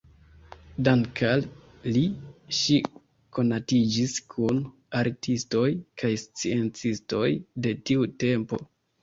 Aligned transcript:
Dank‘ 0.85 1.19
al 1.31 1.43
li 1.97 2.01
ŝi 2.59 2.77
konatiĝis 3.39 4.15
kun 4.37 4.63
artistoj 5.03 5.63
kaj 6.05 6.13
sciencistoj 6.25 7.29
de 7.69 7.77
tiu 7.93 8.11
tempo. 8.27 8.63